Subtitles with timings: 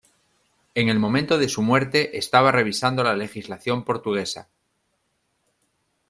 [0.73, 4.49] En el momento de su muerte estaba revisando la legislación portuguesa.